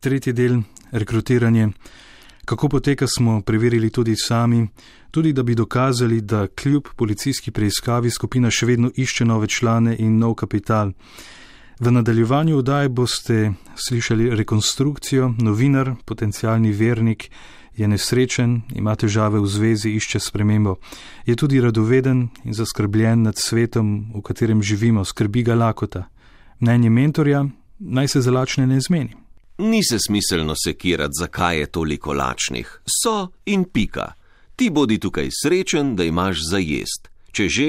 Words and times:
tretji 0.00 0.32
del, 0.32 0.60
rekrutiranje. 0.92 1.68
Kako 2.44 2.68
poteka, 2.68 3.06
smo 3.06 3.40
preverili 3.40 3.90
tudi 3.90 4.16
sami, 4.16 4.68
tudi 5.10 5.32
da 5.32 5.42
bi 5.42 5.54
dokazali, 5.54 6.20
da 6.20 6.46
kljub 6.46 6.82
policijski 6.96 7.50
preiskavi 7.50 8.10
skupina 8.10 8.50
še 8.50 8.66
vedno 8.66 8.90
išče 8.96 9.24
nove 9.24 9.48
člane 9.48 9.96
in 9.98 10.18
nov 10.18 10.34
kapital. 10.34 10.92
V 11.80 11.92
nadaljevanju 11.92 12.58
vdaj 12.58 12.88
boste 12.88 13.52
slišali 13.76 14.30
rekonstrukcijo, 14.36 15.34
novinar, 15.38 15.92
potencijalni 16.04 16.72
vernik 16.72 17.28
je 17.76 17.88
nesrečen, 17.88 18.62
ima 18.74 18.96
težave 18.96 19.38
v 19.40 19.46
zvezi, 19.46 19.92
išče 19.94 20.18
spremembo. 20.20 20.78
Je 21.26 21.36
tudi 21.36 21.60
radoveden 21.60 22.28
in 22.44 22.54
zaskrbljen 22.54 23.22
nad 23.22 23.38
svetom, 23.38 24.10
v 24.14 24.22
katerem 24.22 24.62
živimo, 24.62 25.04
skrbi 25.04 25.42
ga 25.42 25.54
lakota. 25.54 26.08
Mnenje 26.60 26.90
mentorja 26.90 27.46
naj 27.78 28.08
se 28.08 28.20
za 28.20 28.30
lačne 28.30 28.66
ne 28.66 28.80
zmeni. 28.80 29.27
Ni 29.58 29.84
se 29.84 29.98
smiselno 29.98 30.54
sekirati, 30.64 31.18
zakaj 31.18 31.58
je 31.58 31.66
toliko 31.66 32.12
lačnih. 32.12 32.80
So 33.02 33.28
in 33.46 33.64
pika. 33.64 34.12
Ti 34.56 34.70
bodi 34.70 34.98
tukaj 34.98 35.28
srečen, 35.42 35.96
da 35.96 36.04
imaš 36.04 36.38
za 36.50 36.58
jest. 36.58 37.08
Če 37.32 37.48
že, 37.48 37.68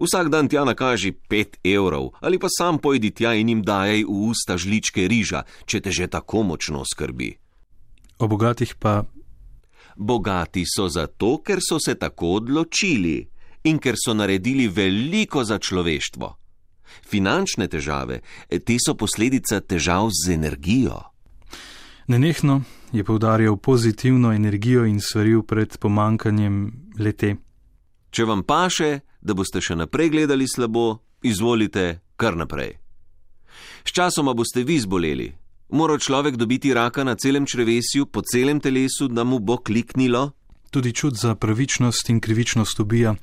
vsak 0.00 0.28
dan 0.32 0.48
tja 0.48 0.64
nakaži 0.64 1.12
pet 1.12 1.58
evrov 1.64 2.14
ali 2.20 2.38
pa 2.38 2.48
sam 2.48 2.78
pojdi 2.78 3.10
tja 3.10 3.34
in 3.34 3.48
jim 3.48 3.62
dajaj 3.62 4.04
v 4.04 4.16
usta 4.30 4.56
žličke 4.56 5.08
riža, 5.08 5.42
če 5.66 5.80
te 5.80 5.92
že 5.92 6.08
tako 6.08 6.42
močno 6.42 6.84
skrbi. 6.84 7.34
O 8.20 8.28
bogatih 8.28 8.76
pa. 8.80 9.04
Bogati 9.96 10.64
so 10.64 10.88
zato, 10.88 11.40
ker 11.44 11.60
so 11.60 11.76
se 11.80 11.94
tako 11.94 12.40
odločili 12.40 13.28
in 13.64 13.76
ker 13.76 13.96
so 13.96 14.14
naredili 14.16 14.68
veliko 14.68 15.44
za 15.44 15.58
človeštvo. 15.58 16.28
Finančne 17.08 17.68
težave, 17.68 18.20
te 18.48 18.76
so 18.80 18.96
posledica 18.96 19.60
težav 19.60 20.08
z 20.12 20.36
energijo. 20.36 21.10
Nenehno 22.10 22.62
je 22.92 23.04
poudarjal 23.04 23.56
pozitivno 23.56 24.32
energijo 24.32 24.84
in 24.84 25.00
svaril 25.00 25.42
pred 25.42 25.78
pomankanjem 25.78 26.72
lete. 26.98 27.36
Če 28.10 28.24
vam 28.24 28.42
paše, 28.42 28.98
da 29.20 29.34
boste 29.34 29.60
še 29.62 29.76
naprej 29.78 30.10
gledali 30.10 30.48
slabo, 30.50 31.04
izvolite 31.22 32.00
kar 32.18 32.34
naprej. 32.34 32.72
Sčasoma 33.86 34.34
boste 34.34 34.64
vi 34.66 34.80
zboleli. 34.82 35.28
Mora 35.70 36.00
človek 36.02 36.34
dobiti 36.34 36.74
raka 36.74 37.04
na 37.06 37.14
celem 37.14 37.46
črevesju, 37.46 38.10
po 38.10 38.26
celem 38.26 38.58
telesu, 38.58 39.06
da 39.06 39.22
mu 39.22 39.38
bo 39.38 39.60
kliknilo? 39.62 40.32
Tudi 40.70 40.90
čut 40.92 41.14
za 41.14 41.36
pravičnost 41.38 42.10
in 42.10 42.18
krivičnost 42.20 42.80
ubija. 42.80 43.14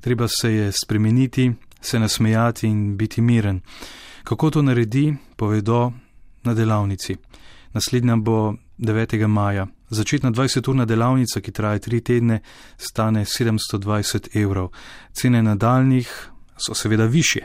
Treba 0.00 0.28
se 0.28 0.54
je 0.54 0.72
spremeniti, 0.72 1.52
se 1.80 2.00
nasmejati 2.00 2.66
in 2.66 2.96
biti 2.96 3.20
miren. 3.20 3.60
Kako 4.24 4.50
to 4.50 4.62
naredi, 4.62 5.12
povedo 5.36 5.92
na 6.42 6.54
delavnici. 6.54 7.20
Naslednja 7.72 8.16
bo 8.16 8.54
9. 8.78 9.26
maja. 9.26 9.66
Začetna 9.90 10.30
20-urna 10.30 10.84
delavnica, 10.84 11.40
ki 11.40 11.52
traja 11.52 11.78
3 11.78 12.00
tedne, 12.02 12.40
stane 12.76 13.24
720 13.24 14.36
evrov. 14.42 14.70
Cene 15.12 15.42
nadaljnih 15.42 16.30
so 16.56 16.74
seveda 16.74 17.04
više. 17.04 17.40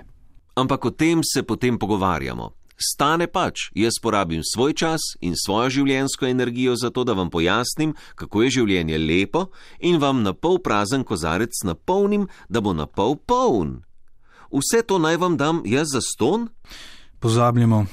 Ampak 0.56 0.86
o 0.86 0.92
tem 0.92 1.22
se 1.34 1.44
potem 1.44 1.80
pogovarjamo. 1.80 2.52
Stane 2.78 3.28
pač, 3.28 3.70
jaz 3.76 3.94
porabim 4.02 4.42
svoj 4.44 4.74
čas 4.74 5.02
in 5.22 5.34
svojo 5.46 5.70
življenjsko 5.70 6.26
energijo 6.26 6.76
za 6.76 6.90
to, 6.90 7.04
da 7.04 7.14
vam 7.14 7.30
pojasnim, 7.30 7.94
kako 8.16 8.44
je 8.44 8.50
življenje 8.50 8.98
lepo 8.98 9.46
in 9.80 10.00
vam 10.02 10.24
na 10.24 10.34
pol 10.34 10.60
prazen 10.60 11.04
kozarec 11.04 11.64
napolnim, 11.64 12.28
da 12.50 12.62
bo 12.62 12.74
na 12.74 12.86
pol 12.86 13.16
poln. 13.16 13.84
Vse 14.52 14.84
to 14.84 15.00
naj 15.00 15.18
vam 15.18 15.38
dam 15.38 15.62
jaz 15.66 15.96
za 15.96 16.02
ston? 16.02 16.50
Pozabljamo, 17.20 17.86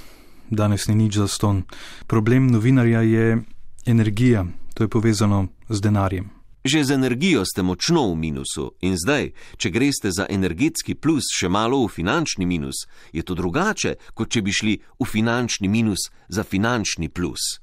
danes 0.52 0.88
ni 0.88 0.94
nič 0.94 1.16
za 1.16 1.28
ston. 1.28 1.64
Problem 2.06 2.46
novinarja 2.52 3.00
je 3.00 3.42
energija, 3.86 4.46
to 4.74 4.84
je 4.84 4.88
povezano 4.88 5.48
z 5.68 5.80
denarjem. 5.80 6.30
Že 6.64 6.84
z 6.84 6.90
energijo 6.94 7.42
ste 7.44 7.62
močno 7.66 8.14
v 8.14 8.16
minusu 8.16 8.78
in 8.86 8.94
zdaj, 8.94 9.32
če 9.58 9.74
greste 9.74 10.14
za 10.14 10.30
energetski 10.30 10.94
plus 10.94 11.26
še 11.34 11.50
malo 11.50 11.82
v 11.82 11.90
finančni 11.90 12.46
minus, 12.46 12.86
je 13.10 13.26
to 13.26 13.34
drugače, 13.34 13.98
kot 14.14 14.30
če 14.30 14.42
bi 14.46 14.54
šli 14.54 14.74
v 14.78 15.02
finančni 15.02 15.66
minus 15.66 16.12
za 16.30 16.46
finančni 16.46 17.10
plus. 17.10 17.58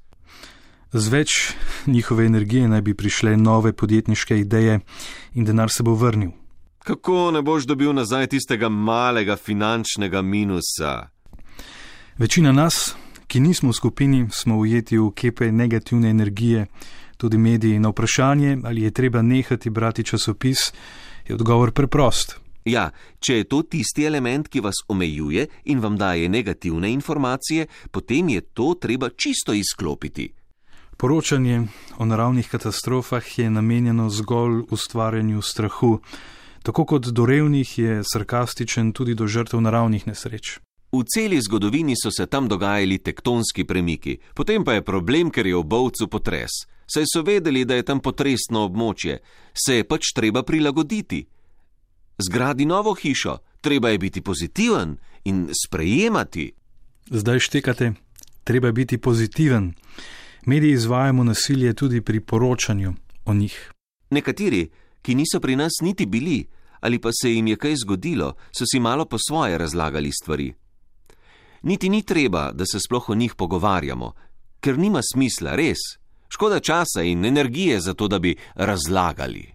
Z 0.92 1.06
več 1.08 1.54
njihove 1.86 2.26
energije 2.26 2.68
naj 2.68 2.82
bi 2.82 2.92
prišle 2.98 3.38
nove 3.40 3.72
podjetniške 3.72 4.36
ideje 4.36 4.80
in 5.32 5.48
denar 5.48 5.72
se 5.72 5.86
bo 5.86 5.94
vrnil. 5.94 6.34
Kako 6.84 7.30
ne 7.30 7.42
boš 7.42 7.64
dobil 7.64 7.92
nazaj 7.96 8.26
tistega 8.26 8.68
malega 8.68 9.36
finančnega 9.36 10.22
minusa? 10.22 11.08
Večina 12.20 12.52
nas, 12.52 12.96
ki 13.26 13.40
nismo 13.40 13.70
v 13.70 13.72
skupini, 13.72 14.26
smo 14.28 14.58
ujeti 14.60 14.98
v 14.98 15.06
kepe 15.16 15.46
negativne 15.52 16.10
energije, 16.10 16.66
tudi 17.16 17.38
mediji. 17.38 17.78
Na 17.78 17.88
vprašanje, 17.88 18.58
ali 18.64 18.82
je 18.82 18.90
treba 18.90 19.22
nehati 19.22 19.70
brati 19.70 20.04
časopis, 20.04 20.72
je 21.28 21.34
odgovor 21.34 21.72
preprost. 21.72 22.36
Ja, 22.64 22.90
če 23.20 23.36
je 23.36 23.48
to 23.48 23.62
tisti 23.62 24.04
element, 24.04 24.52
ki 24.52 24.60
vas 24.60 24.84
omejuje 24.88 25.46
in 25.64 25.80
vam 25.80 25.96
daje 25.96 26.28
negativne 26.28 26.92
informacije, 26.92 27.66
potem 27.90 28.28
je 28.28 28.40
to 28.40 28.74
treba 28.80 29.08
čisto 29.16 29.56
izklopiti. 29.56 30.28
Poročanje 30.96 31.62
o 31.98 32.04
naravnih 32.04 32.48
katastrofah 32.48 33.38
je 33.38 33.50
namenjeno 33.50 34.10
zgolj 34.10 34.66
ustvarjanju 34.70 35.42
strahu. 35.42 36.00
Tako 36.62 36.84
kot 36.84 37.06
do 37.06 37.26
revnih 37.26 37.78
je 37.78 38.02
sarkastičen 38.04 38.92
tudi 38.92 39.14
do 39.14 39.26
žrtev 39.26 39.60
naravnih 39.60 40.06
nesreč. 40.06 40.60
V 40.92 41.04
celi 41.06 41.38
zgodovini 41.40 41.94
so 41.94 42.10
se 42.10 42.26
tam 42.26 42.48
dogajali 42.48 42.98
tektonski 42.98 43.64
premiki, 43.64 44.18
potem 44.34 44.64
pa 44.64 44.74
je 44.74 44.82
problem, 44.82 45.30
ker 45.30 45.46
je 45.46 45.54
v 45.54 45.62
Bovcu 45.62 46.08
potres. 46.10 46.66
Saj 46.90 47.06
so 47.06 47.22
vedeli, 47.22 47.64
da 47.64 47.78
je 47.78 47.86
tam 47.86 48.00
potresno 48.02 48.64
območje, 48.66 49.20
se 49.54 49.78
je 49.78 49.86
pač 49.86 50.10
treba 50.14 50.42
prilagoditi. 50.42 51.22
Zgradi 52.18 52.66
novo 52.66 52.94
hišo, 52.94 53.38
treba 53.62 53.94
je 53.94 53.98
biti 53.98 54.20
pozitiven 54.20 54.96
in 55.30 55.46
sprejemati. 55.54 56.50
Zdaj 57.10 57.38
štekate, 57.38 57.92
treba 58.44 58.68
je 58.68 58.72
biti 58.72 58.98
pozitiven. 58.98 59.70
Mediji 60.46 60.72
izvajamo 60.72 61.24
nasilje 61.24 61.74
tudi 61.74 62.00
pri 62.00 62.20
poročanju 62.20 62.94
o 63.24 63.34
njih. 63.34 63.72
Nekateri, 64.10 64.66
ki 65.02 65.14
niso 65.14 65.38
pri 65.40 65.54
nas 65.56 65.78
niti 65.82 66.06
bili, 66.06 66.48
ali 66.80 66.98
pa 66.98 67.12
se 67.12 67.30
jim 67.30 67.46
je 67.46 67.56
kaj 67.56 67.76
zgodilo, 67.86 68.34
so 68.50 68.66
si 68.66 68.80
malo 68.80 69.04
po 69.04 69.18
svoje 69.18 69.58
razlagali 69.58 70.10
stvari 70.12 70.54
niti 71.62 71.88
ni 71.88 72.02
treba, 72.02 72.50
da 72.52 72.64
se 72.66 72.80
sploh 72.80 73.08
o 73.08 73.14
njih 73.14 73.34
pogovarjamo, 73.34 74.12
ker 74.60 74.78
nima 74.78 75.00
smisla, 75.02 75.54
res. 75.56 75.78
Škoda 76.28 76.60
časa 76.60 77.02
in 77.02 77.24
energije 77.24 77.80
za 77.80 77.94
to, 77.94 78.08
da 78.08 78.18
bi 78.18 78.36
razlagali. 78.54 79.52